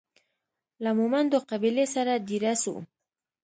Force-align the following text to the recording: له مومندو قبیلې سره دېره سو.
له 0.83 0.89
مومندو 0.99 1.37
قبیلې 1.49 1.85
سره 1.95 2.13
دېره 2.27 2.53
سو. 2.63 2.75